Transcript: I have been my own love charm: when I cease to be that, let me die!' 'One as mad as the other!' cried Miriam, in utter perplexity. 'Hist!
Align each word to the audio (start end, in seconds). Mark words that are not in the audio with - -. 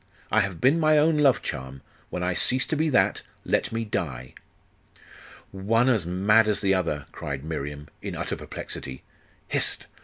I 0.31 0.39
have 0.39 0.59
been 0.59 0.79
my 0.79 0.97
own 0.97 1.19
love 1.19 1.43
charm: 1.43 1.83
when 2.09 2.23
I 2.23 2.33
cease 2.33 2.65
to 2.65 2.75
be 2.75 2.89
that, 2.89 3.21
let 3.45 3.71
me 3.71 3.85
die!' 3.85 4.33
'One 5.51 5.89
as 5.89 6.07
mad 6.07 6.47
as 6.47 6.59
the 6.61 6.73
other!' 6.73 7.05
cried 7.11 7.43
Miriam, 7.43 7.87
in 8.01 8.15
utter 8.15 8.35
perplexity. 8.35 9.03
'Hist! 9.47 9.85